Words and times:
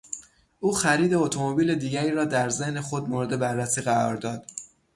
او 0.59 0.71
خرید 0.71 1.13
اتومبیل 1.13 1.75
دیگری 1.75 2.11
را 2.11 2.25
در 2.25 2.49
ذهن 2.49 2.81
خود 2.81 3.09
مورد 3.09 3.39
بررسی 3.39 3.81
قرار 3.81 4.15
داد. 4.17 4.45